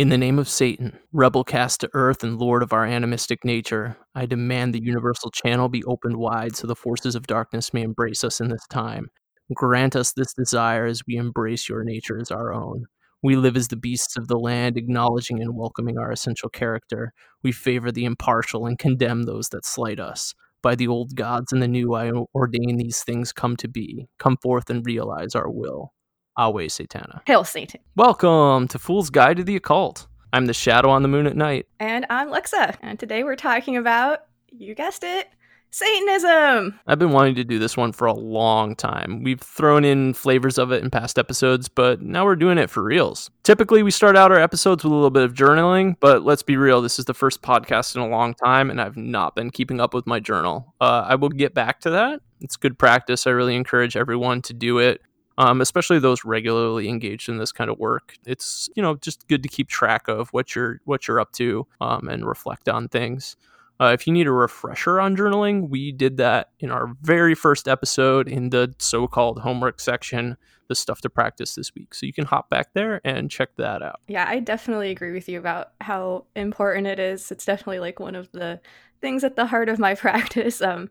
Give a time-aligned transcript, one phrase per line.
[0.00, 3.98] In the name of Satan, rebel cast to earth and lord of our animistic nature,
[4.14, 8.24] I demand the universal channel be opened wide so the forces of darkness may embrace
[8.24, 9.10] us in this time.
[9.54, 12.86] Grant us this desire as we embrace your nature as our own.
[13.22, 17.12] We live as the beasts of the land, acknowledging and welcoming our essential character.
[17.42, 20.34] We favor the impartial and condemn those that slight us.
[20.62, 24.06] By the old gods and the new, I ordain these things come to be.
[24.18, 25.92] Come forth and realize our will.
[26.40, 27.20] Awe Satana.
[27.26, 27.82] Hail Satan.
[27.96, 30.06] Welcome to Fool's Guide to the Occult.
[30.32, 31.66] I'm the shadow on the moon at night.
[31.78, 32.76] And I'm Lexa.
[32.80, 35.28] And today we're talking about, you guessed it,
[35.70, 36.80] Satanism.
[36.86, 39.22] I've been wanting to do this one for a long time.
[39.22, 42.82] We've thrown in flavors of it in past episodes, but now we're doing it for
[42.82, 43.30] reals.
[43.42, 46.56] Typically, we start out our episodes with a little bit of journaling, but let's be
[46.56, 49.78] real, this is the first podcast in a long time, and I've not been keeping
[49.78, 50.74] up with my journal.
[50.80, 52.20] Uh, I will get back to that.
[52.40, 53.26] It's good practice.
[53.26, 55.02] I really encourage everyone to do it
[55.40, 58.14] um, especially those regularly engaged in this kind of work.
[58.26, 61.66] It's you know just good to keep track of what you're what you're up to
[61.80, 63.36] um, and reflect on things.
[63.80, 67.66] Uh, if you need a refresher on journaling, we did that in our very first
[67.66, 70.36] episode in the so-called homework section,
[70.68, 71.94] the stuff to practice this week.
[71.94, 74.00] So you can hop back there and check that out.
[74.06, 77.32] Yeah, I definitely agree with you about how important it is.
[77.32, 78.60] It's definitely like one of the
[79.00, 80.60] things at the heart of my practice.
[80.60, 80.90] Um,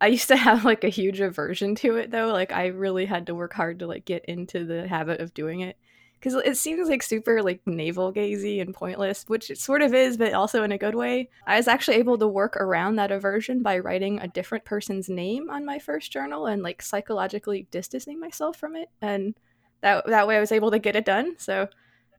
[0.00, 2.28] I used to have like a huge aversion to it though.
[2.28, 5.60] Like I really had to work hard to like get into the habit of doing
[5.60, 5.76] it
[6.18, 10.16] because it seems like super like navel gazy and pointless, which it sort of is,
[10.16, 11.28] but also in a good way.
[11.46, 15.50] I was actually able to work around that aversion by writing a different person's name
[15.50, 19.34] on my first journal and like psychologically distancing myself from it, and
[19.82, 21.36] that that way I was able to get it done.
[21.38, 21.68] So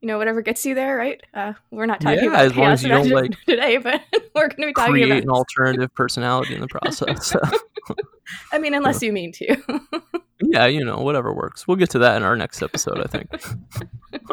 [0.02, 1.22] you know, whatever gets you there, right?
[1.34, 4.02] Uh, we're not talking yeah, about as long as you don't like today, but
[4.36, 7.36] we're going to be talking create about an alternative personality in the process.
[8.52, 9.58] I mean, unless you mean to.
[10.42, 11.68] yeah, you know, whatever works.
[11.68, 13.30] We'll get to that in our next episode, I think.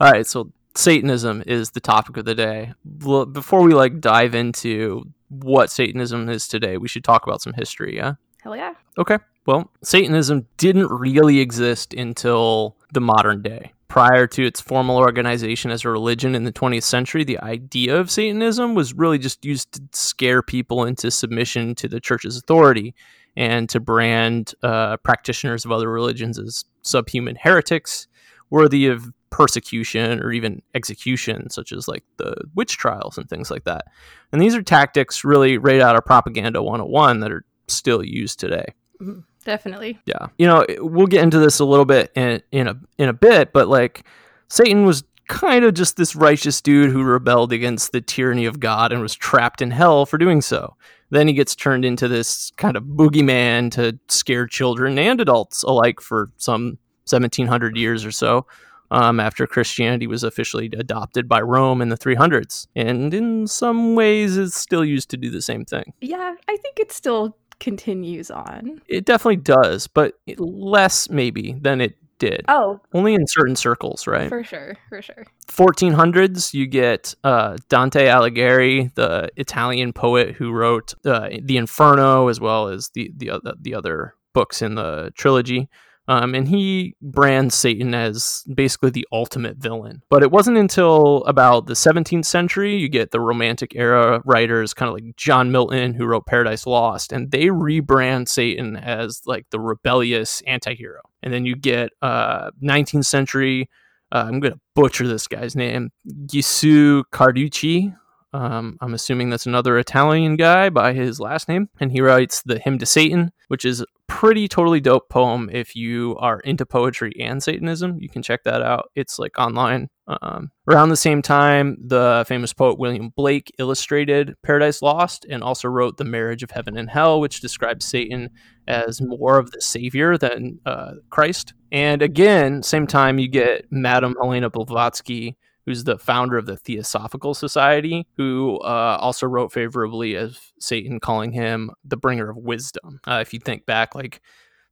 [0.00, 2.72] All right, so Satanism is the topic of the day.
[2.84, 7.96] Before we like dive into what Satanism is today, we should talk about some history,
[7.96, 8.14] yeah?
[8.42, 8.74] Hell yeah.
[8.98, 9.18] Okay.
[9.46, 15.84] Well, Satanism didn't really exist until the modern day prior to its formal organization as
[15.84, 19.80] a religion in the 20th century, the idea of Satanism was really just used to
[19.92, 22.92] scare people into submission to the church's authority
[23.36, 28.08] and to brand uh, practitioners of other religions as subhuman heretics
[28.50, 33.62] worthy of persecution or even execution, such as like the witch trials and things like
[33.62, 33.84] that.
[34.32, 38.74] And these are tactics really right out of Propaganda 101 that are still used today.
[39.00, 39.20] Mm-hmm.
[39.44, 39.98] Definitely.
[40.06, 40.28] Yeah.
[40.38, 43.52] You know, we'll get into this a little bit in in a in a bit,
[43.52, 44.04] but like
[44.48, 48.92] Satan was kind of just this righteous dude who rebelled against the tyranny of God
[48.92, 50.76] and was trapped in hell for doing so.
[51.10, 56.00] Then he gets turned into this kind of boogeyman to scare children and adults alike
[56.00, 56.78] for some
[57.08, 58.46] 1700 years or so.
[58.90, 62.68] Um, after Christianity was officially adopted by Rome in the 300s.
[62.76, 65.94] And in some ways, it's still used to do the same thing.
[66.00, 68.82] Yeah, I think it's still continues on.
[68.88, 72.42] It definitely does, but less maybe than it did.
[72.46, 74.28] Oh, only in certain circles, right?
[74.28, 75.26] For sure, for sure.
[75.48, 82.38] 1400s, you get uh, Dante Alighieri, the Italian poet who wrote uh, the Inferno as
[82.38, 85.68] well as the the other the other books in the trilogy.
[86.06, 90.02] Um, and he brands Satan as basically the ultimate villain.
[90.10, 94.88] But it wasn't until about the 17th century you get the Romantic era writers, kind
[94.88, 99.60] of like John Milton, who wrote Paradise Lost, and they rebrand Satan as like the
[99.60, 101.00] rebellious anti-hero.
[101.22, 103.70] And then you get uh, 19th century.
[104.12, 105.90] Uh, I'm going to butcher this guy's name,
[106.26, 107.96] Gisu Carducci.
[108.34, 111.68] Um, I'm assuming that's another Italian guy by his last name.
[111.80, 116.16] And he writes The Hymn to Satan, which is pretty totally dope poem if you
[116.18, 117.98] are into poetry and Satanism.
[118.00, 118.90] You can check that out.
[118.94, 119.88] It's like online.
[120.06, 125.68] Um, around the same time, the famous poet William Blake illustrated Paradise Lost and also
[125.68, 128.30] wrote The Marriage of Heaven and Hell, which describes Satan
[128.68, 131.54] as more of the savior than uh, Christ.
[131.72, 135.36] And again, same time, you get Madame Helena Blavatsky
[135.66, 141.32] who's the founder of the Theosophical Society, who uh, also wrote favorably of Satan, calling
[141.32, 143.00] him the bringer of wisdom.
[143.06, 144.20] Uh, if you think back, like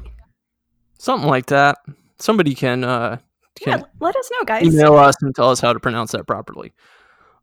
[0.99, 1.77] something like that.
[2.19, 3.17] Somebody can uh,
[3.65, 4.65] Yeah, can let us know, guys.
[4.65, 6.73] email us and tell us how to pronounce that properly.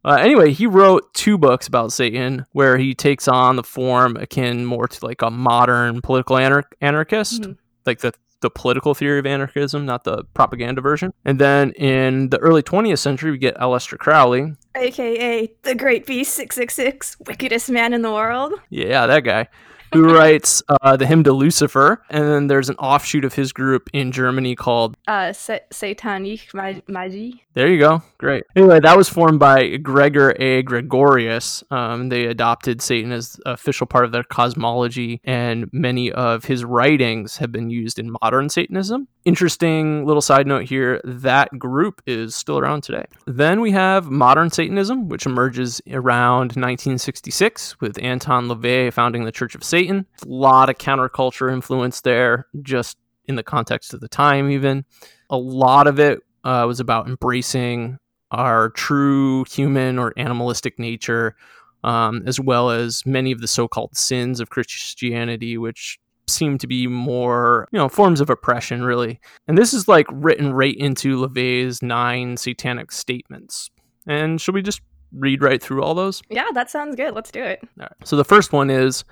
[0.03, 4.63] Uh, anyway, he wrote two books about Satan where he takes on the form akin
[4.65, 7.57] more to like a modern political anar- anarchist, Mhm.
[7.85, 11.11] like the the political theory of anarchism, not the propaganda version.
[11.23, 14.53] And then in the early 20th century, we get Aleister Crowley.
[14.75, 18.53] AKA the Great Beast 666, wickedest man in the world.
[18.69, 19.47] Yeah, that guy.
[19.93, 23.89] Who writes uh, the hymn to Lucifer, and then there's an offshoot of his group
[23.93, 27.41] in Germany called Uh, sa- Satanic Mag- Magie.
[27.53, 28.01] There you go.
[28.17, 28.43] Great.
[28.57, 30.61] Anyway, that was formed by Gregor A.
[30.63, 31.63] Gregorius.
[31.71, 37.37] Um, they adopted Satan as official part of their cosmology, and many of his writings
[37.37, 39.07] have been used in modern Satanism.
[39.23, 43.05] Interesting little side note here that group is still around today.
[43.25, 49.55] Then we have modern Satanism, which emerges around 1966 with Anton LaVey founding the Church
[49.55, 49.74] of Satan.
[50.23, 54.85] A lot of counterculture influence there, just in the context of the time, even.
[55.29, 57.97] A lot of it uh, was about embracing
[58.31, 61.35] our true human or animalistic nature,
[61.83, 66.87] um, as well as many of the so-called sins of Christianity, which seem to be
[66.87, 69.19] more, you know, forms of oppression, really.
[69.47, 73.69] And this is like written right into LaVey's nine satanic statements.
[74.07, 74.81] And should we just
[75.11, 76.21] read right through all those?
[76.29, 77.13] Yeah, that sounds good.
[77.13, 77.59] Let's do it.
[77.79, 77.91] All right.
[78.03, 79.03] So the first one is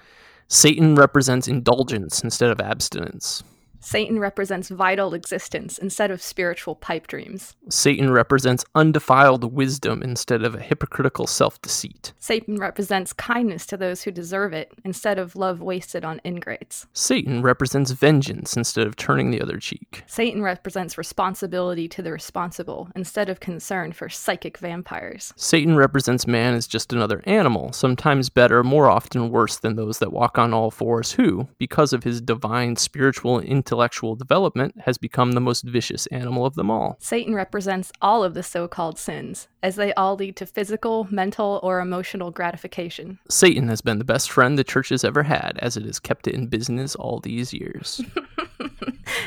[0.54, 3.42] Satan represents indulgence instead of abstinence.
[3.83, 7.57] Satan represents vital existence instead of spiritual pipe dreams.
[7.69, 12.13] Satan represents undefiled wisdom instead of a hypocritical self deceit.
[12.18, 16.88] Satan represents kindness to those who deserve it instead of love wasted on ingrates.
[16.94, 20.03] Satan represents vengeance instead of turning the other cheek.
[20.07, 25.33] Satan represents responsibility to the responsible instead of concern for psychic vampires.
[25.35, 30.13] Satan represents man as just another animal, sometimes better, more often worse than those that
[30.13, 35.31] walk on all fours, who, because of his divine spiritual and intellectual development, has become
[35.31, 36.96] the most vicious animal of them all.
[37.00, 41.60] Satan represents all of the so called sins, as they all lead to physical, mental,
[41.64, 43.18] or emotional gratification.
[43.30, 46.28] Satan has been the best friend the church has ever had, as it has kept
[46.28, 48.00] it in business all these years.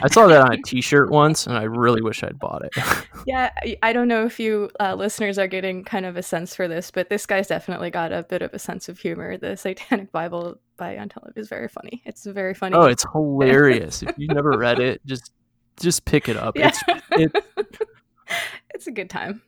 [0.02, 2.72] I saw that on a t shirt once, and I really wish I'd bought it.
[3.26, 3.50] Yeah,
[3.82, 6.92] I- don't know if you uh, listeners are getting kind of a sense for this,
[6.92, 9.36] but this guy's definitely got a bit of a sense of humor.
[9.36, 12.02] The Satanic Bible by Anton is very funny.
[12.04, 12.76] It's very funny.
[12.76, 14.02] oh, it's hilarious.
[14.04, 15.32] if you've never read it, just
[15.80, 16.56] just pick it up.
[16.58, 16.68] yeah.
[16.68, 17.44] It's it,
[18.74, 19.42] it's a good time.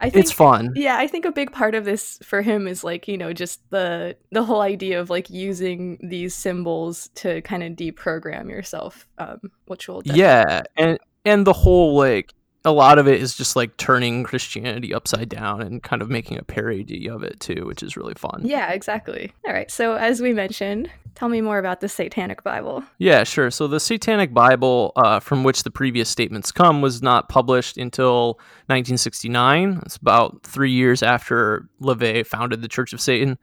[0.00, 0.72] I think it's fun.
[0.76, 3.68] yeah, I think a big part of this for him is like, you know, just
[3.70, 9.40] the the whole idea of like using these symbols to kind of deprogram yourself, um,
[9.66, 12.32] which will Yeah, and and the whole like
[12.68, 16.38] a lot of it is just like turning Christianity upside down and kind of making
[16.38, 18.42] a parody of it too, which is really fun.
[18.44, 19.32] Yeah, exactly.
[19.46, 19.70] All right.
[19.70, 22.84] So as we mentioned, tell me more about the Satanic Bible.
[22.98, 23.50] Yeah, sure.
[23.50, 28.34] So the Satanic Bible, uh, from which the previous statements come, was not published until
[28.66, 29.80] 1969.
[29.84, 33.38] It's about three years after LaVey founded the Church of Satan.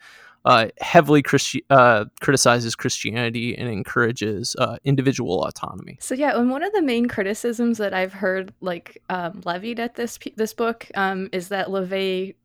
[0.46, 5.98] Uh, heavily Christi- uh, criticizes Christianity and encourages uh, individual autonomy.
[6.00, 9.96] So yeah, and one of the main criticisms that I've heard like um, levied at
[9.96, 12.36] this this book um, is that LaVey.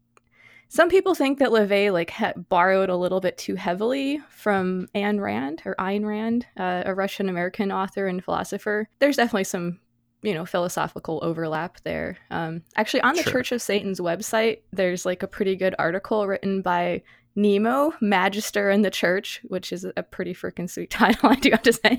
[0.72, 5.20] Some people think that LaVey like ha- borrowed a little bit too heavily from Ayn
[5.20, 8.88] Rand or Ayn Rand, uh, a Russian American author and philosopher.
[9.00, 9.80] There's definitely some
[10.22, 12.16] you know philosophical overlap there.
[12.30, 13.32] Um, actually, on the Sure.
[13.32, 17.02] Church of Satan's website, there's like a pretty good article written by
[17.40, 21.62] Nemo, Magister in the Church, which is a pretty freaking sweet title, I do have
[21.62, 21.98] to say.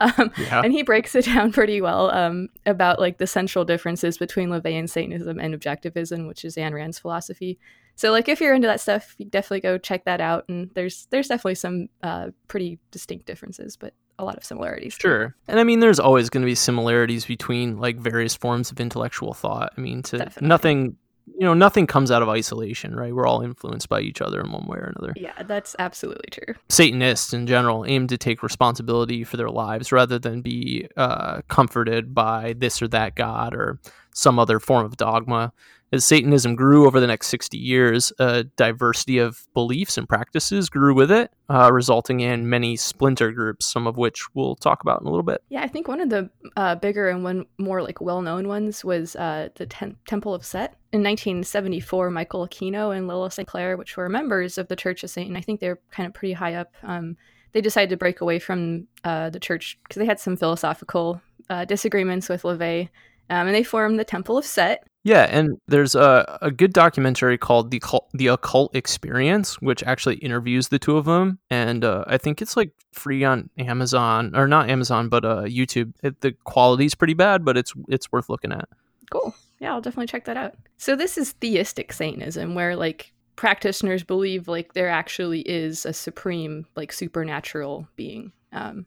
[0.00, 0.60] um, Yeah.
[0.62, 4.88] and he breaks it down pretty well um, about like the central differences between LaVeyan
[4.88, 7.58] Satanism and objectivism, which is Ayn Rand's philosophy.
[7.98, 10.44] So, like, if you're into that stuff, you definitely go check that out.
[10.50, 14.98] And there's there's definitely some uh, pretty distinct differences, but a lot of similarities.
[15.00, 15.34] Sure.
[15.48, 19.32] And I mean, there's always going to be similarities between like various forms of intellectual
[19.32, 19.72] thought.
[19.76, 20.48] I mean, to Definitely.
[20.48, 23.14] nothing, you know, nothing comes out of isolation, right?
[23.14, 25.12] We're all influenced by each other in one way or another.
[25.16, 26.54] Yeah, that's absolutely true.
[26.68, 32.14] Satanists in general aim to take responsibility for their lives rather than be uh, comforted
[32.14, 33.78] by this or that god or
[34.14, 35.52] some other form of dogma.
[35.92, 40.94] As Satanism grew over the next 60 years, a diversity of beliefs and practices grew
[40.94, 45.06] with it, uh, resulting in many splinter groups, some of which we'll talk about in
[45.06, 45.42] a little bit.
[45.48, 49.14] Yeah, I think one of the uh, bigger and one more like well-known ones was
[49.14, 50.74] uh, the Temple of Set.
[50.92, 55.36] In 1974, Michael Aquino and Lila Sinclair, which were members of the Church of Satan,
[55.36, 56.74] I think they're kind of pretty high up.
[56.82, 57.16] Um,
[57.52, 61.64] they decided to break away from uh, the church because they had some philosophical uh,
[61.64, 62.88] disagreements with LaVey,
[63.30, 64.86] um, and they formed the Temple of Set.
[65.04, 70.16] Yeah, and there's a, a good documentary called the Cult, the Occult Experience, which actually
[70.16, 74.48] interviews the two of them, and uh, I think it's like free on Amazon or
[74.48, 75.92] not Amazon, but uh, YouTube.
[76.02, 78.68] It, the quality's pretty bad, but it's it's worth looking at.
[79.12, 79.32] Cool.
[79.60, 80.54] Yeah, I'll definitely check that out.
[80.76, 86.66] So this is theistic Satanism, where like practitioners believe like there actually is a supreme
[86.74, 88.32] like supernatural being.
[88.52, 88.86] Um,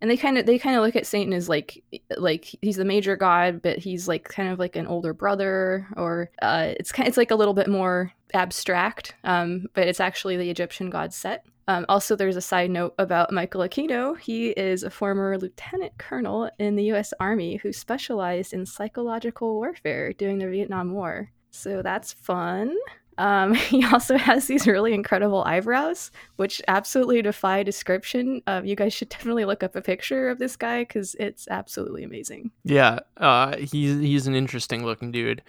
[0.00, 1.82] and they kind of they kind of look at Satan as like
[2.16, 6.30] like he's the major god, but he's like kind of like an older brother, or
[6.42, 9.14] uh, it's kind it's like a little bit more abstract.
[9.24, 11.44] Um, but it's actually the Egyptian god Set.
[11.66, 14.18] Um, also, there's a side note about Michael Aquino.
[14.18, 17.12] He is a former lieutenant colonel in the U.S.
[17.20, 21.30] Army who specialized in psychological warfare during the Vietnam War.
[21.50, 22.74] So that's fun.
[23.18, 28.42] Um, he also has these really incredible eyebrows, which absolutely defy description.
[28.46, 32.04] Um, you guys should definitely look up a picture of this guy because it's absolutely
[32.04, 32.50] amazing.
[32.64, 35.42] Yeah, uh, he's he's an interesting looking dude.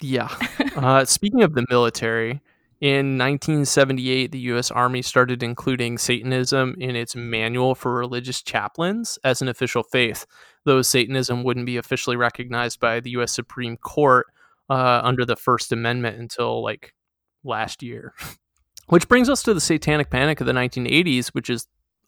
[0.00, 0.34] Yeah.
[0.76, 2.40] uh, speaking of the military,
[2.80, 4.70] in 1978, the U.S.
[4.70, 10.26] Army started including Satanism in its manual for religious chaplains as an official faith,
[10.64, 13.32] though Satanism wouldn't be officially recognized by the U.S.
[13.32, 14.26] Supreme Court
[14.68, 16.92] uh, under the First Amendment until like
[17.44, 18.14] last year.
[18.88, 21.66] Which brings us to the satanic panic of the 1980s, which is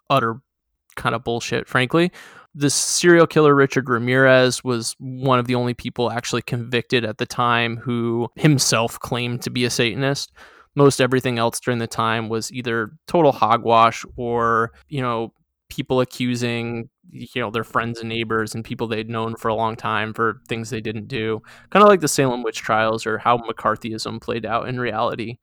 [0.09, 0.41] utter
[0.95, 2.13] kind of bullshit, frankly.
[2.55, 7.27] The serial killer Richard Ramirez was one of the only people actually convicted at the
[7.27, 10.33] time who himself claimed to be a Satanist.
[10.77, 15.33] Most everything else during the time was either total hogwash or, you know,
[15.69, 19.77] people accusing you know their friends and neighbors and people they'd known for a long
[19.77, 21.43] time for things they didn't do.
[21.71, 25.39] Kind of like the salem witch trials or how mccarthyism played out in reality.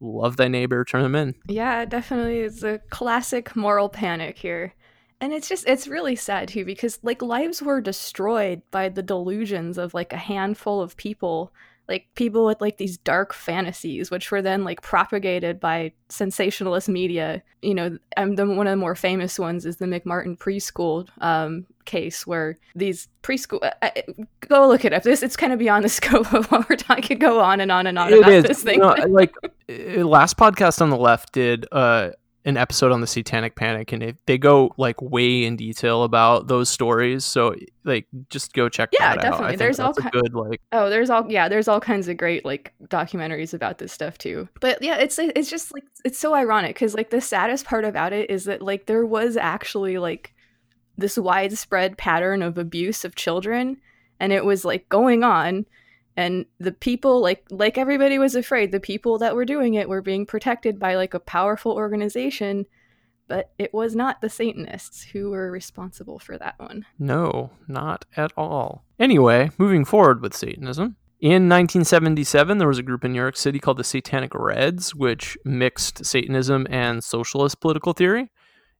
[0.00, 1.34] Love thy neighbor turn them in.
[1.48, 4.74] Yeah definitely it's a classic moral panic here.
[5.20, 9.76] And it's just it's really sad too because like lives were destroyed by the delusions
[9.78, 11.52] of like a handful of people
[11.88, 17.42] like people with like these dark fantasies which were then like propagated by sensationalist media.
[17.62, 21.66] You know i'm the one of the more famous ones is the mcmartin preschool um,
[21.86, 23.90] case where these preschool uh, uh
[24.40, 25.02] go look it up.
[25.02, 27.72] This it's kind of beyond the scope of what we're talking could go on and
[27.72, 28.44] on and on it about is.
[28.44, 28.80] this thing.
[28.80, 32.10] Know, like uh, last podcast on the left did uh
[32.48, 36.70] an episode on the satanic panic and they go like way in detail about those
[36.70, 39.54] stories so like just go check yeah definitely.
[39.54, 42.72] there's all ki- good like oh there's all yeah there's all kinds of great like
[42.84, 44.48] documentaries about this stuff too.
[44.62, 48.14] But yeah it's it's just like it's so ironic because like the saddest part about
[48.14, 50.32] it is that like there was actually like
[50.96, 53.76] this widespread pattern of abuse of children
[54.20, 55.66] and it was like going on
[56.18, 60.02] and the people like like everybody was afraid the people that were doing it were
[60.02, 62.66] being protected by like a powerful organization
[63.28, 66.86] but it was not the satanists who were responsible for that one.
[66.98, 68.84] No not at all.
[68.98, 70.96] Anyway moving forward with satanism.
[71.20, 75.36] In 1977, there was a group in New York City called the Satanic Reds, which
[75.44, 78.30] mixed Satanism and socialist political theory.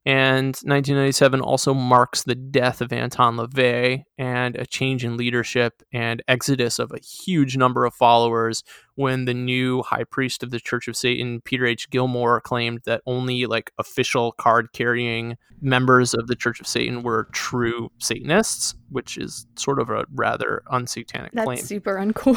[0.08, 6.22] And 1997 also marks the death of Anton LaVey and a change in leadership and
[6.26, 10.88] exodus of a huge number of followers when the new high priest of the Church
[10.88, 11.90] of Satan, Peter H.
[11.90, 17.28] Gilmore, claimed that only like official card carrying members of the Church of Satan were
[17.32, 21.58] true Satanists, which is sort of a rather unsatanic That's claim.
[21.58, 22.34] super uncool.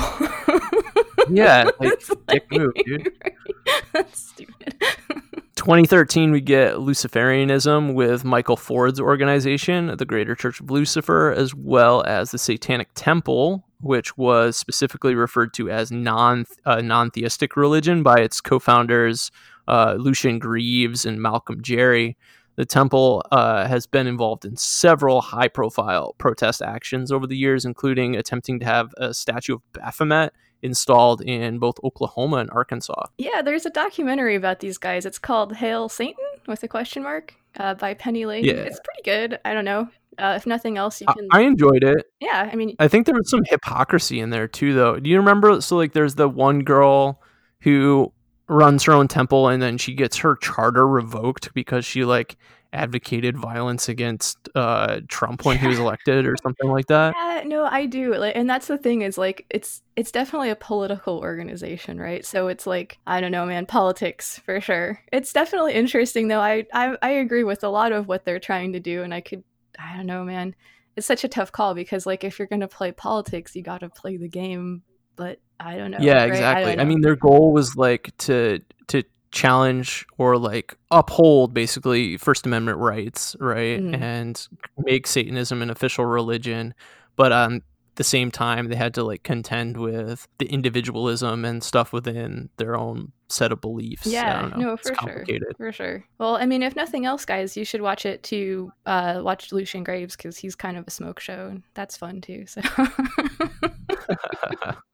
[1.30, 3.14] yeah, like, dick move, dude.
[3.94, 4.76] That's stupid.
[5.62, 12.04] 2013, we get Luciferianism with Michael Ford's organization, the Greater Church of Lucifer, as well
[12.06, 18.22] as the Satanic Temple, which was specifically referred to as non uh, non-theistic religion by
[18.22, 19.30] its co-founders
[19.68, 22.18] uh, Lucien Greaves and Malcolm Jarry.
[22.56, 28.16] The temple uh, has been involved in several high-profile protest actions over the years, including
[28.16, 33.06] attempting to have a statue of Baphomet installed in both Oklahoma and Arkansas.
[33.18, 35.06] Yeah, there's a documentary about these guys.
[35.06, 38.46] It's called Hail Satan with a question mark uh, by Penny Lane.
[38.46, 38.54] Yeah.
[38.54, 39.40] It's pretty good.
[39.46, 39.90] I don't know.
[40.18, 41.28] Uh, if nothing else, you can.
[41.32, 42.06] I, I enjoyed it.
[42.20, 45.00] yeah, I mean, I think there was some hypocrisy in there too, though.
[45.00, 45.62] Do you remember?
[45.62, 47.22] So, like, there's the one girl
[47.62, 48.12] who
[48.50, 52.36] runs her own temple, and then she gets her charter revoked because she like
[52.74, 57.14] advocated violence against uh, Trump when he was elected or something like that.
[57.18, 58.16] Yeah, no, I do.
[58.16, 62.26] Like, and that's the thing is like it's it's definitely a political organization, right?
[62.26, 65.02] So it's like I don't know, man, politics for sure.
[65.12, 66.42] It's definitely interesting though.
[66.42, 69.22] I I, I agree with a lot of what they're trying to do, and I
[69.22, 69.44] could
[69.78, 70.56] I don't know, man.
[70.96, 73.90] It's such a tough call because like if you're gonna play politics, you got to
[73.90, 74.84] play the game.
[75.16, 76.00] But I don't know.
[76.00, 76.30] Yeah, right?
[76.30, 76.78] exactly.
[76.78, 82.46] I, I, mean, their goal was like to to challenge or like uphold basically First
[82.46, 84.02] Amendment rights, right, Mhm.
[84.02, 84.48] and
[84.78, 86.74] make Satanism an official religion.
[87.16, 87.62] But um,
[87.96, 92.76] the same time, they had to like contend with the individualism and stuff within their
[92.76, 94.06] own set of beliefs.
[94.08, 96.04] Yeah, no, for sure, for sure.
[96.18, 99.84] Well, I mean, if nothing else, guys, you should watch it to uh, watch Lucien
[99.86, 102.46] Greaves because he's kind of a smoke show, and that's fun too.
[102.48, 102.62] So,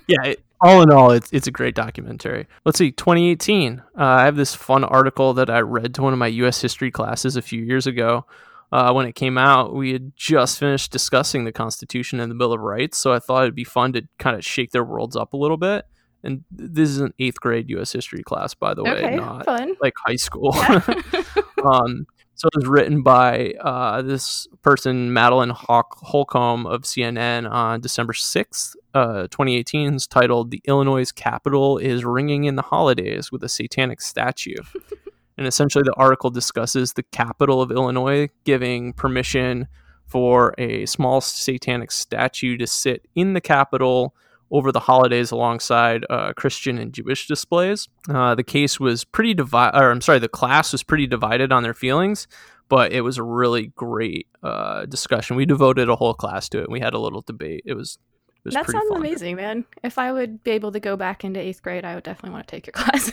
[0.07, 2.47] yeah, it, all in all, it's it's a great documentary.
[2.65, 3.83] Let's see, 2018.
[3.99, 6.61] Uh, I have this fun article that I read to one of my U.S.
[6.61, 8.25] history classes a few years ago.
[8.73, 12.53] Uh, when it came out, we had just finished discussing the Constitution and the Bill
[12.53, 15.35] of Rights, so I thought it'd be fun to kind of shake their worlds up
[15.35, 15.85] a little bit.
[16.25, 17.93] And this is an eighth grade U.S.
[17.93, 19.77] history class, by the way, okay, not fun.
[19.81, 20.53] like high school.
[20.57, 20.81] Yeah.
[21.65, 27.81] um, so it was written by uh, this person, Madeline Hawk- Holcombe of CNN on
[27.81, 29.95] December 6th, uh, 2018.
[29.95, 34.57] It's titled The Illinois Capitol is Ringing in the Holidays with a Satanic Statue.
[35.39, 39.67] and essentially, the article discusses the capital of Illinois giving permission
[40.05, 44.15] for a small satanic statue to sit in the Capitol
[44.51, 47.89] over the holidays alongside uh, Christian and Jewish displays.
[48.09, 51.63] Uh, the case was pretty divided, or I'm sorry, the class was pretty divided on
[51.65, 52.29] their feelings,
[52.69, 55.37] but it was a really great uh, discussion.
[55.37, 56.65] We devoted a whole class to it.
[56.65, 57.63] and We had a little debate.
[57.67, 57.99] It was
[58.45, 58.99] it was that sounds fun.
[58.99, 59.65] amazing, man.
[59.83, 62.47] If I would be able to go back into eighth grade, I would definitely want
[62.47, 63.11] to take your class.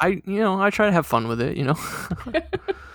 [0.00, 1.56] I you know I try to have fun with it.
[1.56, 1.76] You know.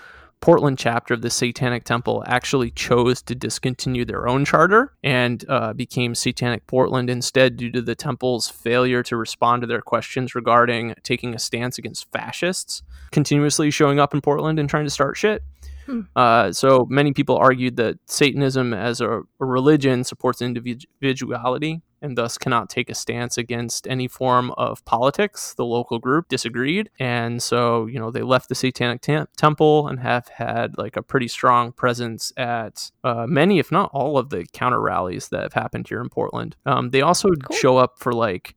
[0.45, 5.73] Portland chapter of the Satanic Temple actually chose to discontinue their own charter and uh,
[5.73, 10.93] became Satanic Portland instead due to the temple's failure to respond to their questions regarding
[11.01, 15.41] taking a stance against fascists, continuously showing up in Portland and trying to start shit.
[15.87, 16.01] Hmm.
[16.15, 22.37] Uh, so many people argued that Satanism as a, a religion supports individuality and thus
[22.37, 25.53] cannot take a stance against any form of politics.
[25.55, 29.99] The local group disagreed, and so you know they left the Satanic Tem- Temple and
[29.99, 34.45] have had like a pretty strong presence at uh, many, if not all, of the
[34.53, 36.55] counter rallies that have happened here in Portland.
[36.65, 37.57] Um, they also Cool.
[37.57, 38.55] show up for like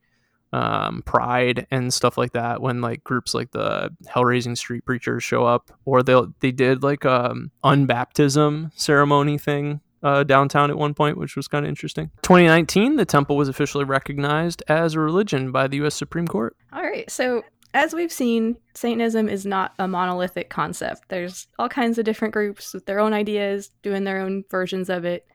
[0.53, 5.45] um, pride and stuff like that when like groups like the Hellraising Street Preachers show
[5.45, 11.17] up, or they they did like um unbaptism ceremony thing uh, downtown at one point,
[11.17, 12.11] which was kind of interesting.
[12.23, 15.95] 2019, the temple was officially recognized as a religion by the U.S.
[15.95, 16.57] Supreme Court.
[16.73, 17.11] All right.
[17.11, 17.43] So,
[17.75, 21.09] as we've seen, Satanism is not a monolithic concept.
[21.09, 25.05] There's all kinds of different groups with their own ideas, doing their own versions of
[25.05, 25.27] it.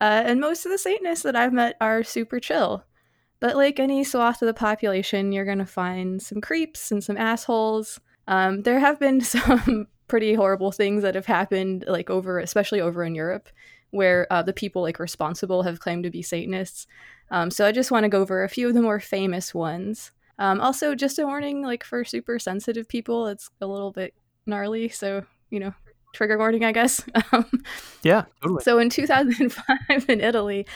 [0.00, 2.84] Uh, and most of the Satanists that I've met are super chill.
[3.40, 7.16] But, like any swath of the population, you're going to find some creeps and some
[7.16, 7.98] assholes.
[8.28, 13.02] Um, there have been some pretty horrible things that have happened, like over, especially over
[13.02, 13.48] in Europe,
[13.92, 16.86] where uh, the people like responsible have claimed to be Satanists.
[17.30, 20.10] Um, so I just want to go over a few of the more famous ones.
[20.38, 24.12] Um, also, just a warning, like for super sensitive people, it's a little bit
[24.46, 24.88] gnarly.
[24.88, 25.72] So you know,
[26.14, 27.04] trigger warning, I guess.
[27.32, 27.46] Um,
[28.02, 28.62] Yeah, totally.
[28.64, 30.66] so in 2005 in Italy,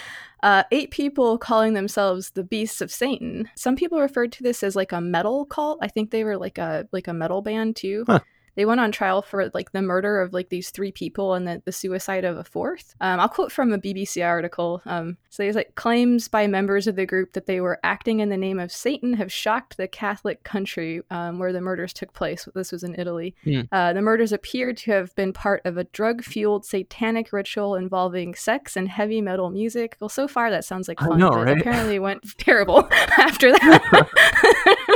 [0.42, 3.48] uh, eight people calling themselves the Beasts of Satan.
[3.56, 5.78] Some people referred to this as like a metal cult.
[5.82, 8.04] I think they were like a like a metal band too.
[8.06, 8.20] Huh.
[8.56, 11.62] They went on trial for like the murder of like these three people and the,
[11.64, 12.94] the suicide of a fourth.
[13.00, 14.82] Um, I'll quote from a BBC article.
[14.86, 18.30] Um, so there's like claims by members of the group that they were acting in
[18.30, 22.48] the name of Satan have shocked the Catholic country um, where the murders took place.
[22.54, 23.34] This was in Italy.
[23.44, 23.60] Hmm.
[23.70, 28.34] Uh, the murders appeared to have been part of a drug fueled satanic ritual involving
[28.34, 29.96] sex and heavy metal music.
[30.00, 31.60] Well, so far that sounds like fun, know, but right?
[31.60, 34.95] apparently it went terrible after that.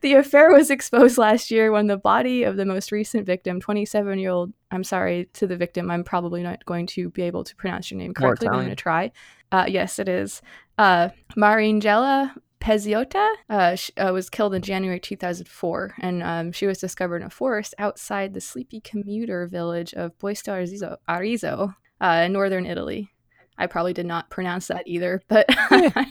[0.00, 4.18] the affair was exposed last year when the body of the most recent victim, 27
[4.18, 7.56] year old, I'm sorry to the victim, I'm probably not going to be able to
[7.56, 9.12] pronounce your name correctly, I'm going to try.
[9.50, 10.42] Uh, yes, it is.
[10.76, 16.78] Uh, Maringella Pezziotta uh, sh- uh, was killed in January 2004, and um, she was
[16.78, 22.32] discovered in a forest outside the sleepy commuter village of Boisto Arezzo, Arezzo uh, in
[22.32, 23.12] northern Italy.
[23.58, 25.46] I probably did not pronounce that either, but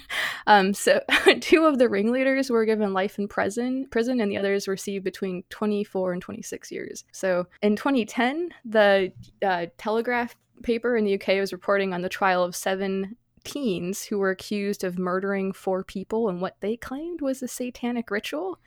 [0.47, 1.01] um, so
[1.39, 5.43] two of the ringleaders were given life in prison, prison, and the others received between
[5.49, 7.03] 24 and 26 years.
[7.11, 12.43] So in 2010, the uh, Telegraph paper in the UK was reporting on the trial
[12.43, 17.41] of seven teens who were accused of murdering four people in what they claimed was
[17.41, 18.59] a satanic ritual.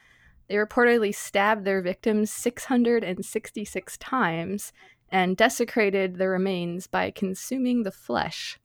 [0.48, 4.72] They reportedly stabbed their victims 666 times
[5.12, 8.58] and desecrated the remains by consuming the flesh.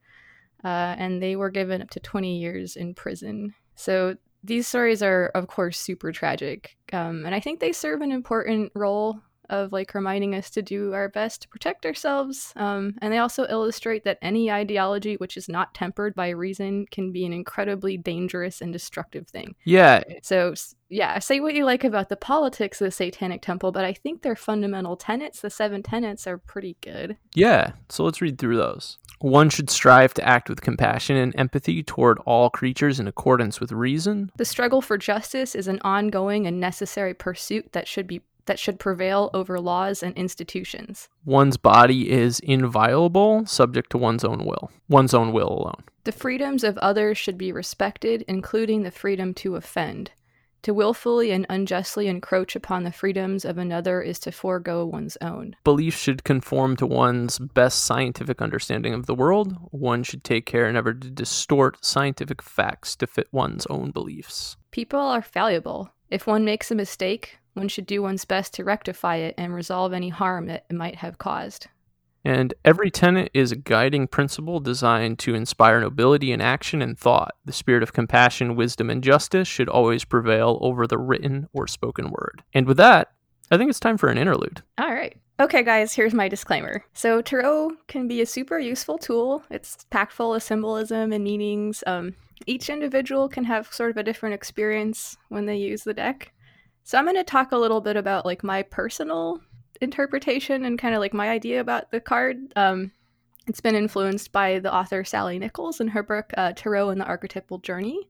[0.66, 3.54] Uh, and they were given up to 20 years in prison.
[3.76, 6.76] So these stories are, of course, super tragic.
[6.92, 10.94] Um, and I think they serve an important role of like reminding us to do
[10.94, 12.54] our best to protect ourselves.
[12.56, 17.12] Um, and they also illustrate that any ideology which is not tempered by reason can
[17.12, 19.56] be an incredibly dangerous and destructive thing.
[19.64, 20.04] Yeah.
[20.22, 20.54] So,
[20.90, 24.22] yeah, say what you like about the politics of the Satanic Temple, but I think
[24.22, 27.18] their fundamental tenets, the seven tenets, are pretty good.
[27.34, 27.72] Yeah.
[27.90, 28.98] So let's read through those.
[29.20, 33.72] One should strive to act with compassion and empathy toward all creatures in accordance with
[33.72, 34.30] reason.
[34.38, 38.80] The struggle for justice is an ongoing and necessary pursuit that should be that should
[38.80, 41.10] prevail over laws and institutions.
[41.26, 45.84] One's body is inviolable, subject to one's own will, one's own will alone.
[46.04, 50.12] The freedoms of others should be respected, including the freedom to offend.
[50.66, 55.56] To willfully and unjustly encroach upon the freedoms of another is to forego one's own.
[55.64, 59.56] Beliefs should conform to one's best scientific understanding of the world.
[59.70, 64.58] One should take care never to distort scientific facts to fit one's own beliefs.
[64.72, 65.92] People are fallible.
[66.10, 69.94] If one makes a mistake, one should do one's best to rectify it and resolve
[69.94, 71.68] any harm it might have caused.
[72.24, 77.36] And every tenet is a guiding principle designed to inspire nobility in action and thought.
[77.46, 82.10] The spirit of compassion, wisdom, and justice should always prevail over the written or spoken
[82.10, 82.44] word.
[82.54, 83.12] And with that,
[83.52, 84.64] I think it's time for an interlude.
[84.80, 85.16] All right.
[85.40, 86.84] Okay, guys, here's my disclaimer.
[86.94, 89.44] So, Tarot can be a super useful tool.
[89.52, 91.84] It's packed full of symbolism and meanings.
[91.86, 92.16] Um,
[92.48, 96.32] each individual can have sort of a different experience when they use the deck.
[96.86, 99.42] So I'm going to talk a little bit about like my personal
[99.82, 102.38] interpretation and kind of like my idea about the card.
[102.56, 102.92] Um,
[103.48, 107.06] it's been influenced by the author Sallie Nichols and her book uh, Tarot and the
[107.06, 108.08] Archetypal Journey,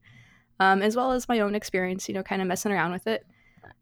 [0.59, 3.25] um, as well as my own experience, you know, kind of messing around with it.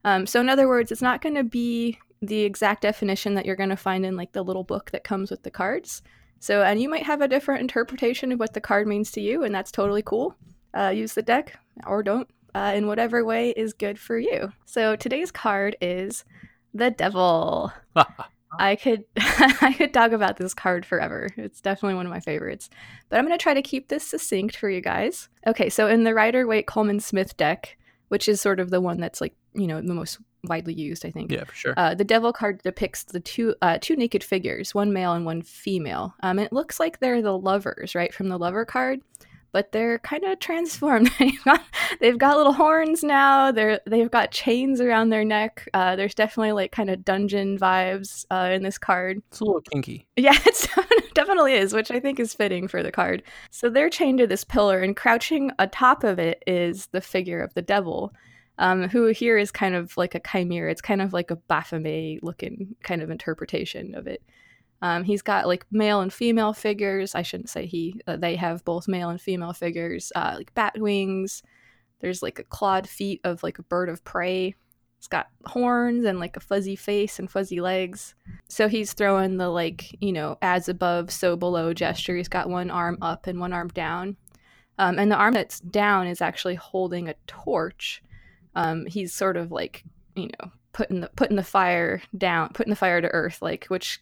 [0.05, 3.55] Um, so in other words, it's not going to be the exact definition that you're
[3.55, 6.03] going to find in like the little book that comes with the cards.
[6.39, 9.43] So, and you might have a different interpretation of what the card means to you,
[9.43, 10.35] and that's totally cool.
[10.77, 14.51] Uh, use the deck or don't uh, in whatever way is good for you.
[14.65, 16.23] So today's card is
[16.73, 17.71] the Devil.
[18.59, 21.29] I could I could talk about this card forever.
[21.37, 22.69] It's definitely one of my favorites.
[23.09, 25.29] But I'm going to try to keep this succinct for you guys.
[25.47, 27.77] Okay, so in the Rider Waite Colman Smith deck,
[28.09, 31.11] which is sort of the one that's like, you know, the most widely used, I
[31.11, 31.31] think.
[31.31, 31.73] Yeah, for sure.
[31.77, 35.41] Uh, the Devil card depicts the two uh, two naked figures, one male and one
[35.41, 36.13] female.
[36.21, 39.01] Um, it looks like they're the lovers, right, from the Lover card
[39.53, 41.09] but they're kind of transformed.
[41.19, 41.63] they've, got,
[42.01, 43.51] they've got little horns now.
[43.51, 45.69] They're they've got chains around their neck.
[45.73, 49.21] Uh, there's definitely like kind of dungeon vibes uh, in this card.
[49.29, 50.07] It's a little kinky.
[50.17, 50.69] Yeah, it
[51.13, 53.23] definitely is, which I think is fitting for the card.
[53.51, 57.53] So they're chained to this pillar, and crouching atop of it is the figure of
[57.53, 58.13] the devil.
[58.59, 60.71] Um, who here is kind of like a chimera.
[60.71, 64.21] It's kind of like a Baphomet looking kind of interpretation of it.
[64.83, 67.15] Um, he's got like male and female figures.
[67.15, 68.01] I shouldn't say he.
[68.05, 71.41] Uh, they have both male and female figures, uh, like bat wings.
[72.01, 74.55] There's like a clawed feet of like a bird of prey.
[74.97, 78.13] It's got horns and like a fuzzy face and fuzzy legs.
[78.49, 82.17] So he's throwing the like, you know, as above, so below gesture.
[82.17, 84.17] He's got one arm up and one arm down.
[84.79, 88.03] Um, and the arm that's down is actually holding a torch.
[88.53, 89.85] Um, he's sort of like,
[90.17, 94.01] you know, putting the putting the fire down, putting the fire to earth, like which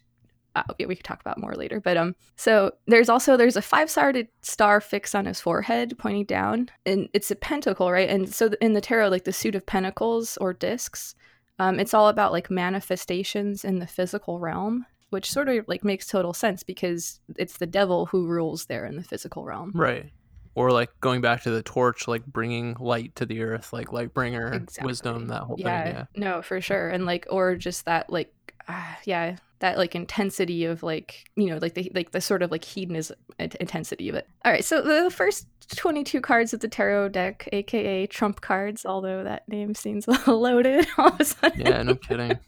[0.54, 4.28] uh, we could talk about more later but um so there's also there's a five-sided
[4.42, 8.08] star fixed on his forehead pointing down and it's a pentacle right?
[8.08, 11.14] And so in the tarot like the suit of pentacles or discs
[11.58, 16.06] um it's all about like manifestations in the physical realm which sort of like makes
[16.06, 19.70] total sense because it's the devil who rules there in the physical realm.
[19.74, 20.10] Right.
[20.54, 24.14] Or like going back to the torch like bringing light to the earth like light
[24.14, 24.86] bringer exactly.
[24.86, 26.04] wisdom that whole yeah, thing yeah.
[26.16, 26.88] no for sure.
[26.88, 28.32] And like or just that like
[28.68, 32.50] uh, yeah that like intensity of like you know like the like the sort of
[32.50, 34.28] like hedonism intensity of it.
[34.44, 35.46] All right so the first
[35.76, 40.40] 22 cards of the tarot deck aka trump cards although that name seems a little
[40.40, 41.60] loaded all of a sudden.
[41.60, 42.38] Yeah no kidding.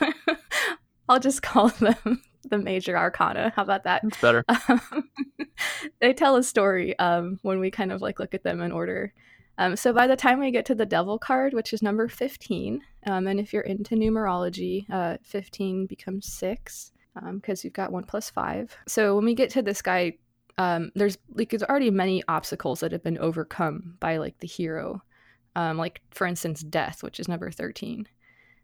[1.08, 3.52] I'll just call them the major arcana.
[3.54, 4.02] How about that?
[4.04, 4.44] It's better.
[4.48, 4.80] Um,
[6.00, 9.12] they tell a story um, when we kind of like look at them in order
[9.58, 12.80] um, so by the time we get to the devil card, which is number 15,
[13.06, 16.92] um, and if you're into numerology, uh, 15 becomes 6
[17.34, 18.76] because um, you've got 1 plus 5.
[18.88, 20.14] So when we get to this guy,
[20.58, 25.02] um, there's like there's already many obstacles that have been overcome by like the hero.
[25.56, 28.08] Um, like for instance, death, which is number 13.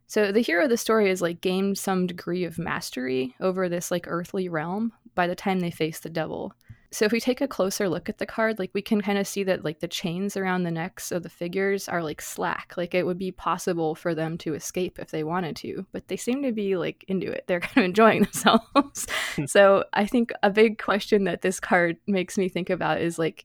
[0.09, 3.93] So the hero of the story is like gained some degree of mastery over this
[3.93, 6.53] like earthly realm by the time they face the devil.
[6.93, 9.27] So if we take a closer look at the card, like we can kind of
[9.27, 12.75] see that like the chains around the necks of the figures are like slack.
[12.77, 16.17] Like it would be possible for them to escape if they wanted to, but they
[16.17, 17.45] seem to be like into it.
[17.47, 19.07] They're kind of enjoying themselves.
[19.37, 19.47] Hmm.
[19.47, 23.45] so I think a big question that this card makes me think about is like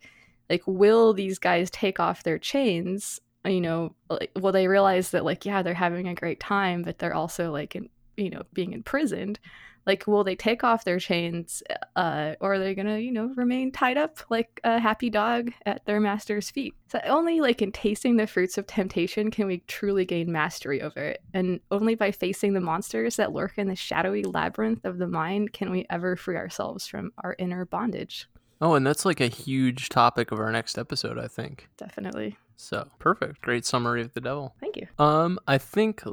[0.49, 5.25] like will these guys take off their chains you know like, will they realize that
[5.25, 8.73] like yeah they're having a great time but they're also like in, you know being
[8.73, 9.39] imprisoned
[9.85, 11.61] like will they take off their chains
[11.95, 15.85] uh, or are they gonna you know remain tied up like a happy dog at
[15.85, 20.05] their master's feet so only like in tasting the fruits of temptation can we truly
[20.05, 24.23] gain mastery over it and only by facing the monsters that lurk in the shadowy
[24.23, 28.27] labyrinth of the mind can we ever free ourselves from our inner bondage
[28.61, 31.67] Oh, and that's like a huge topic of our next episode, I think.
[31.77, 32.37] Definitely.
[32.55, 33.41] So perfect.
[33.41, 34.55] Great summary of the devil.
[34.61, 34.87] Thank you.
[34.97, 36.03] Um, I think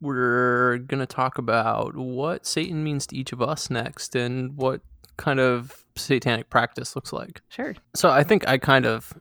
[0.00, 4.80] we're gonna talk about what Satan means to each of us next and what
[5.16, 7.42] kind of satanic practice looks like.
[7.48, 7.74] Sure.
[7.94, 9.12] So I think I kind of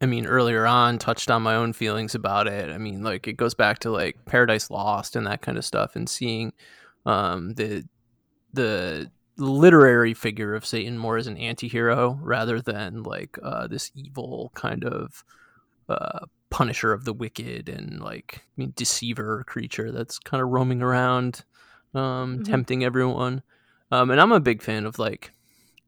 [0.00, 2.70] I mean earlier on touched on my own feelings about it.
[2.70, 5.96] I mean like it goes back to like Paradise Lost and that kind of stuff
[5.96, 6.52] and seeing
[7.04, 7.84] um the
[8.52, 14.50] the literary figure of Satan more as an anti-hero rather than like uh, this evil
[14.54, 15.24] kind of
[15.88, 20.82] uh, punisher of the wicked and like I mean deceiver creature that's kind of roaming
[20.82, 21.44] around
[21.94, 22.42] um, mm-hmm.
[22.44, 23.42] tempting everyone
[23.90, 25.32] um, and i'm a big fan of like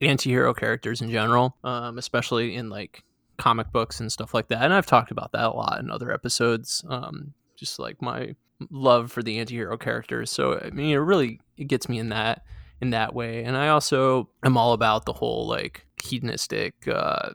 [0.01, 3.05] anti-hero characters in general um, especially in like
[3.37, 6.12] comic books and stuff like that and i've talked about that a lot in other
[6.12, 8.35] episodes um, just like my
[8.71, 12.42] love for the anti-hero characters so i mean it really it gets me in that
[12.81, 17.31] in that way and i also am all about the whole like hedonistic uh,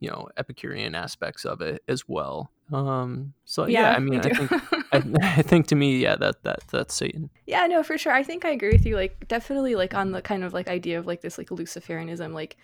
[0.00, 2.50] you know Epicurean aspects of it as well.
[2.72, 4.52] Um, so yeah, yeah I mean, I think
[4.92, 5.02] I,
[5.38, 7.30] I, think to me, yeah, that that that's Satan.
[7.46, 8.12] Yeah, no, for sure.
[8.12, 8.96] I think I agree with you.
[8.96, 12.56] Like, definitely, like on the kind of like idea of like this like Luciferianism, like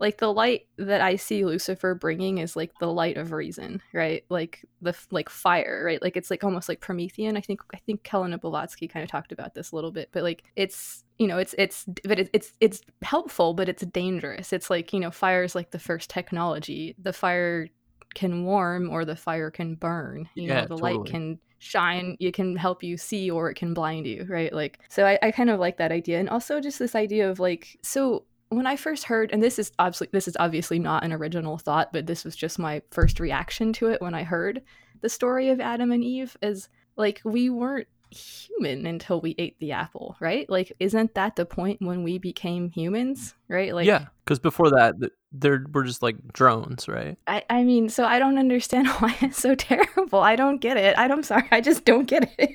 [0.00, 4.24] like the light that I see Lucifer bringing is like the light of reason, right?
[4.28, 6.02] Like the like fire, right?
[6.02, 7.36] Like it's like almost like Promethean.
[7.36, 10.22] I think I think Helena Blavatsky kind of talked about this a little bit, but
[10.22, 14.52] like it's you know it's it's but it's it's it's helpful, but it's dangerous.
[14.52, 16.96] It's like you know fire is like the first technology.
[17.00, 17.68] The fire
[18.14, 20.28] can warm or the fire can burn.
[20.34, 20.94] You yeah, know the totally.
[20.94, 24.80] light can shine you can help you see or it can blind you right like
[24.90, 27.78] so I, I kind of like that idea and also just this idea of like
[27.80, 31.58] so when I first heard, and this is obviously this is obviously not an original
[31.58, 34.62] thought, but this was just my first reaction to it when I heard
[35.00, 39.72] the story of Adam and Eve, is like we weren't human until we ate the
[39.72, 40.48] apple, right?
[40.48, 43.74] Like, isn't that the point when we became humans, right?
[43.74, 44.94] Like, yeah, because before that,
[45.32, 47.18] they're just like drones, right?
[47.26, 50.20] I I mean, so I don't understand why it's so terrible.
[50.20, 50.98] I don't get it.
[50.98, 52.50] I, I'm sorry, I just don't get it.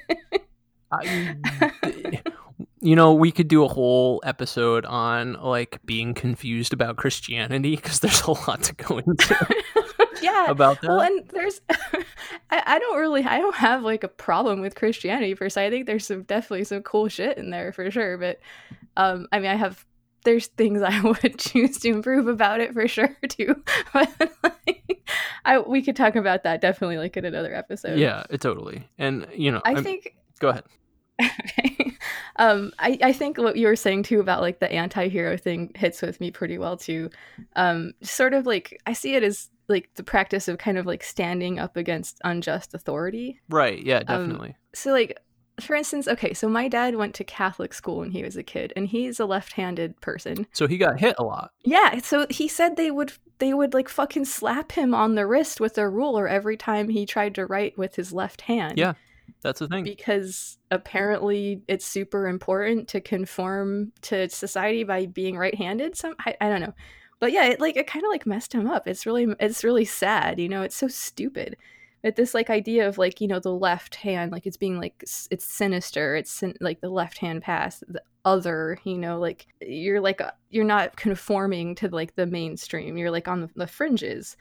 [0.92, 2.22] I,
[2.82, 8.00] you know, we could do a whole episode on like being confused about Christianity because
[8.00, 9.64] there's a lot to go into.
[10.22, 10.90] yeah, about that.
[10.90, 11.62] Well, and there's,
[12.50, 15.68] I, I don't really, I don't have like a problem with Christianity per se.
[15.68, 18.18] I think there's some definitely some cool shit in there for sure.
[18.18, 18.40] But,
[18.98, 19.86] um, I mean, I have
[20.24, 23.64] there's things I would choose to improve about it for sure too.
[23.94, 25.08] But like,
[25.46, 28.00] I we could talk about that definitely like in another episode.
[28.00, 28.88] Yeah, totally.
[28.98, 30.16] And you know, I I'm, think.
[30.40, 30.64] Go ahead.
[31.22, 31.89] Okay.
[32.36, 36.02] Um, I, I think what you were saying too about like the anti-hero thing hits
[36.02, 37.10] with me pretty well too.
[37.56, 41.04] Um, sort of like I see it as like the practice of kind of like
[41.04, 43.40] standing up against unjust authority.
[43.50, 43.84] Right.
[43.84, 44.50] Yeah, um, definitely.
[44.50, 45.18] Um, so like
[45.62, 48.74] for instance, okay, so my dad went to Catholic school when he was a kid
[48.76, 50.48] and he's a left-handed person.
[50.54, 51.52] So he got hit a lot.
[51.64, 55.60] Yeah, so he said they would they would like fucking slap him on the wrist
[55.60, 58.78] with a ruler every time he tried to write with his left hand.
[58.78, 58.94] Yeah.
[59.42, 59.84] That's the thing.
[59.84, 65.96] Because apparently it's super important to conform to society by being right-handed.
[65.96, 66.74] Some I, I don't know.
[67.20, 68.88] But yeah, it like it kind of like messed him up.
[68.88, 70.62] It's really it's really sad, you know.
[70.62, 71.58] It's so stupid.
[72.02, 74.96] But this like idea of like, you know, the left hand like it's being like
[75.02, 76.16] it's sinister.
[76.16, 80.32] It's sin- like the left hand path, the other, you know, like you're like uh,
[80.50, 82.98] you're not conforming to like the mainstream.
[82.98, 84.38] You're like on the, the fringes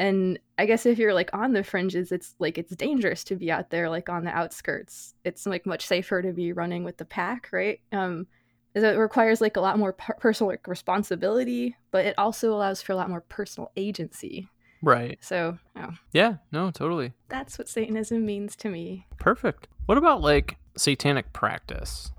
[0.00, 3.52] and i guess if you're like on the fringes it's like it's dangerous to be
[3.52, 5.14] out there like on the outskirts.
[5.24, 7.80] It's like much safer to be running with the pack right?
[7.92, 8.26] Um
[8.74, 12.96] it requires like a lot more personal like, responsibility but it also allows for a
[12.96, 14.48] lot more personal agency.
[14.82, 15.18] Right.
[15.20, 15.90] So oh.
[16.12, 17.12] yeah no totally.
[17.28, 19.06] That's what satanism means to me.
[19.18, 19.68] Perfect.
[19.84, 22.10] What about like satanic practice?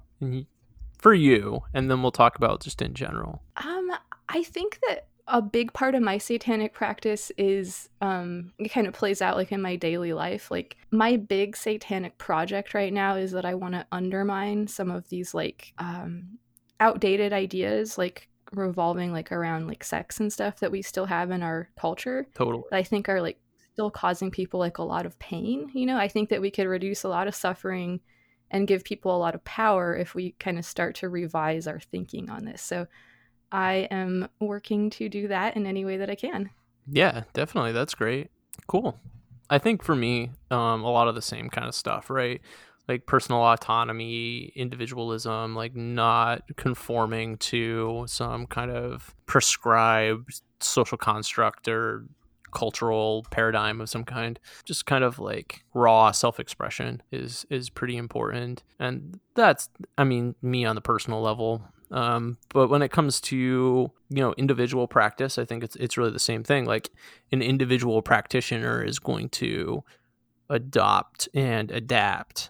[1.00, 3.41] For you and then we'll talk about just in general.
[3.58, 3.91] Um
[4.30, 8.94] i think that a big part of my satanic practice is um it kind of
[8.94, 13.32] plays out like in my daily life like my big satanic project right now is
[13.32, 16.38] that i want to undermine some of these like um
[16.80, 21.42] outdated ideas like revolving like around like sex and stuff that we still have in
[21.42, 22.64] our culture Totally.
[22.70, 23.40] that I think are like
[23.74, 25.70] still causing people like a lot of pain.
[25.74, 28.02] You know, I think that we could reduce a lot of suffering
[28.50, 31.80] and give people a lot of power if we kind of start to revise our
[31.80, 32.62] thinking on this.
[32.62, 32.88] So
[33.52, 36.50] I am working to do that in any way that I can.
[36.92, 37.72] Yeah, definitely.
[37.72, 38.30] That's great.
[38.68, 39.00] Cool.
[39.50, 42.42] I think for me, um, a lot of the same kind of stuff, right?
[42.88, 52.06] Like personal autonomy, individualism, like not conforming to some kind of prescribed social construct or
[52.52, 58.62] cultural paradigm of some kind just kind of like raw self-expression is is pretty important
[58.78, 63.36] and that's i mean me on the personal level um, but when it comes to
[63.38, 66.90] you know individual practice i think it's it's really the same thing like
[67.32, 69.84] an individual practitioner is going to
[70.50, 72.50] adopt and adapt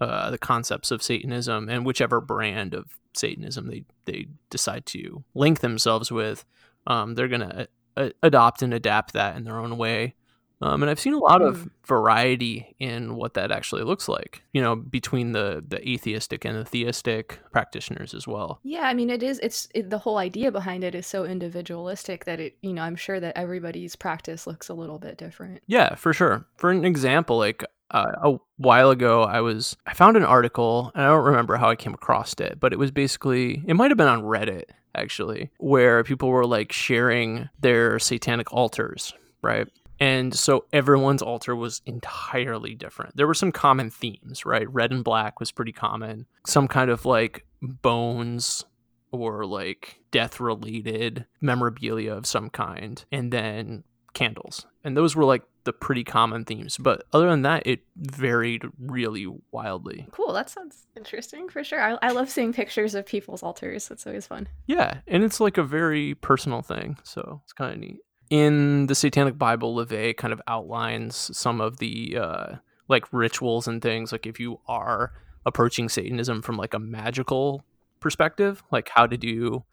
[0.00, 5.60] uh, the concepts of satanism and whichever brand of satanism they they decide to link
[5.60, 6.44] themselves with
[6.86, 10.14] um, they're going to a- adopt and adapt that in their own way.
[10.62, 11.70] Um, and I've seen a lot of Mm.
[11.84, 16.64] variety in what that actually looks like, you know, between the the atheistic and the
[16.64, 18.60] theistic practitioners as well.
[18.62, 19.38] Yeah, I mean, it is.
[19.42, 22.96] It's it, the whole idea behind it is so individualistic that it, you know, I'm
[22.96, 25.62] sure that everybody's practice looks a little bit different.
[25.66, 26.46] Yeah, for sure.
[26.56, 31.04] For an example, like uh, a while ago, I was I found an article, and
[31.04, 33.98] I don't remember how I came across it, but it was basically it might have
[33.98, 39.66] been on Reddit actually, where people were like sharing their satanic altars, right?
[40.02, 43.16] And so everyone's altar was entirely different.
[43.16, 44.68] There were some common themes, right?
[44.68, 46.26] Red and black was pretty common.
[46.44, 48.64] Some kind of like bones
[49.12, 53.04] or like death related memorabilia of some kind.
[53.12, 54.66] And then candles.
[54.82, 56.78] And those were like the pretty common themes.
[56.78, 60.08] But other than that, it varied really wildly.
[60.10, 60.32] Cool.
[60.32, 61.80] That sounds interesting for sure.
[61.80, 63.88] I, I love seeing pictures of people's altars.
[63.88, 64.48] It's always fun.
[64.66, 64.98] Yeah.
[65.06, 66.98] And it's like a very personal thing.
[67.04, 68.00] So it's kind of neat.
[68.32, 72.54] In the Satanic Bible, LaVey kind of outlines some of the uh,
[72.88, 74.10] like rituals and things.
[74.10, 75.12] Like if you are
[75.44, 77.62] approaching Satanism from like a magical
[78.00, 79.64] perspective, like how to do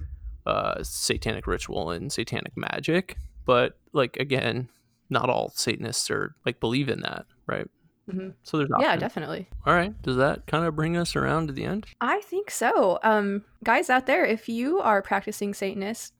[0.45, 3.15] uh, satanic ritual and satanic magic.
[3.45, 4.67] But like again,
[5.09, 7.69] not all Satanists are like believe in that, right?
[8.11, 8.33] Mhm.
[8.43, 9.47] So there's Yeah, definitely.
[9.65, 9.93] All right.
[10.01, 11.85] Does that kind of bring us around to the end?
[12.01, 12.99] I think so.
[13.03, 16.13] Um, guys out there, if you are practicing Satanist,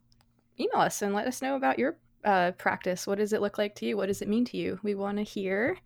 [0.58, 3.08] email us and let us know about your uh, practice.
[3.08, 3.97] What does it look like to you?
[3.97, 4.79] What does it mean to you?
[4.84, 5.77] We want to hear.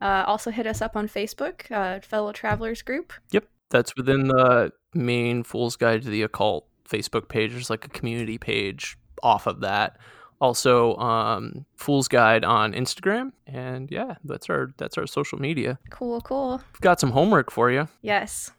[0.00, 3.12] Uh, also, hit us up on Facebook, uh, Fellow Travelers Group.
[3.32, 3.44] Yep.
[3.70, 7.52] That's within the main Fool's Guide to the Occult Facebook page.
[7.52, 9.98] There's like a community page off of that.
[10.40, 15.78] Also, um, Fool's Guide on Instagram, and yeah, that's our that's our social media.
[15.90, 16.62] Cool, cool.
[16.72, 17.88] We've got some homework for you.
[18.02, 18.52] Yes,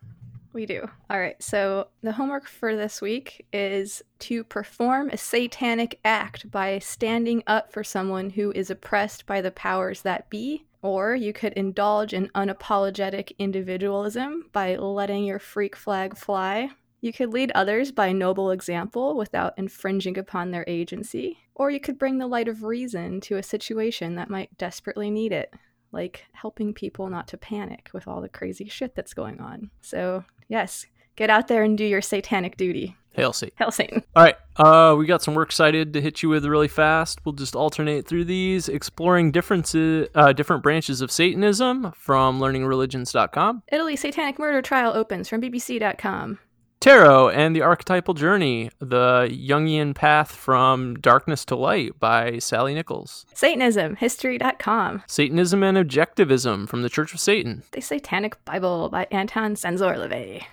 [0.53, 0.89] we do.
[1.09, 1.41] All right.
[1.41, 7.71] So the homework for this week is to perform a satanic act by standing up
[7.71, 10.65] for someone who is oppressed by the powers that be.
[10.81, 16.71] Or you could indulge in unapologetic individualism by letting your freak flag fly.
[17.01, 21.37] You could lead others by noble example without infringing upon their agency.
[21.53, 25.31] Or you could bring the light of reason to a situation that might desperately need
[25.31, 25.53] it
[25.91, 29.71] like helping people not to panic with all the crazy shit that's going on.
[29.81, 30.85] So, yes,
[31.15, 32.97] get out there and do your satanic duty.
[33.13, 33.55] Hail Satan.
[33.57, 34.03] Hell Satan.
[34.15, 37.19] All right, uh, we got some work cited to hit you with really fast.
[37.25, 43.63] We'll just alternate through these, exploring differences, uh, different branches of Satanism from LearningReligions.com.
[43.71, 46.39] Italy Satanic Murder Trial opens from BBC.com.
[46.79, 53.25] Tarot and the Archetypal Journey, the Jungian Path from Darkness to Light by Sallie Nichols.
[53.33, 55.03] Satanism, History.com.
[55.05, 57.63] Satanism and Objectivism from the Church of Satan.
[57.73, 60.45] The Satanic Bible by Anton Szandor LaVey.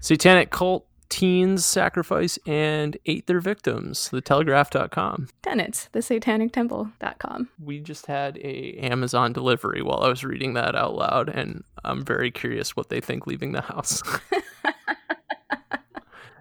[0.00, 5.28] Satanic Cult, Teens Sacrifice, and Ate Their Victims, the thetelegraph.com.
[5.42, 7.48] Tenets, thesatanictemple.com.
[7.58, 12.04] We just had a Amazon delivery while I was reading that out loud, and I'm
[12.04, 14.02] very curious what they think leaving the house.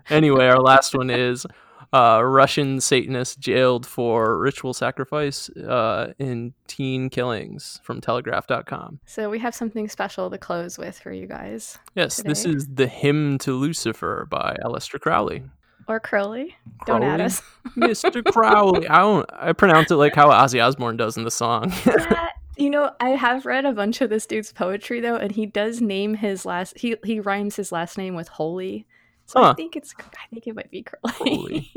[0.09, 1.45] anyway, our last one is
[1.93, 8.99] uh, Russian Satanist jailed for ritual sacrifice uh, in teen killings from Telegraph.com.
[9.05, 11.77] So we have something special to close with for you guys.
[11.95, 15.43] Yes, this is The Hymn to Lucifer by Aleister Crowley.
[15.87, 16.53] Or Crowley.
[16.85, 17.41] Don't add us.
[17.77, 18.21] Mr.
[18.33, 18.87] Crowley.
[18.89, 19.29] I don't.
[19.31, 21.71] I pronounce it like how Ozzy Osbourne does in the song.
[21.85, 25.45] Yeah, you know, I have read a bunch of this dude's poetry though, and he
[25.45, 26.77] does name his last.
[26.79, 28.87] He he rhymes his last name with holy.
[29.27, 29.93] So I think it's.
[29.99, 31.69] I think it might be Crowley.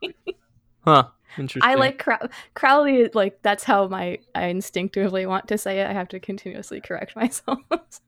[0.84, 1.04] huh?
[1.38, 1.70] Interesting.
[1.70, 3.10] I like Crow- Crowley.
[3.12, 5.88] Like that's how my I instinctively want to say it.
[5.88, 7.58] I have to continuously correct myself.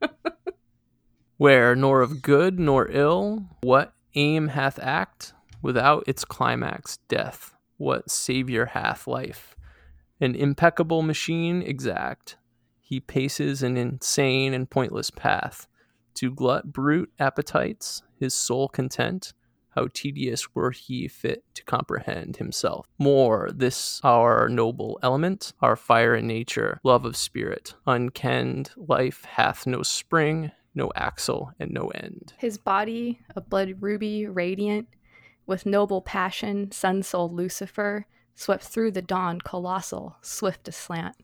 [1.37, 8.09] where nor of good nor ill what aim hath act without its climax, death, what
[8.09, 9.55] Savior hath life?
[10.19, 12.37] An impeccable machine exact.
[12.81, 15.67] He paces an insane and pointless path.
[16.15, 19.33] To glut brute appetites, his soul content,
[19.75, 22.87] how tedious were he fit to comprehend himself.
[22.97, 29.67] More, this our noble element, our fire in nature, love of spirit, unkenned life hath
[29.67, 32.33] no spring, no axle, and no end.
[32.37, 34.87] His body, a blood ruby radiant,
[35.45, 38.05] with noble passion, sun soul Lucifer,
[38.35, 41.15] swept through the dawn colossal, swift aslant,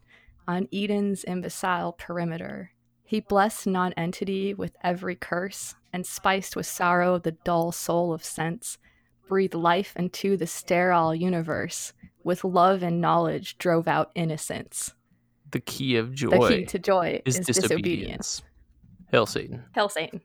[0.47, 2.71] on Eden's imbecile perimeter.
[3.03, 8.77] He blessed non-entity with every curse, and spiced with sorrow the dull soul of sense,
[9.27, 14.93] breathed life into the sterile universe, with love and knowledge drove out innocence.
[15.51, 17.77] The key of joy The key to joy is, is, disobedience.
[17.77, 18.43] disobedience.
[19.11, 19.63] Hail Satan.
[19.73, 20.17] Hail Satan.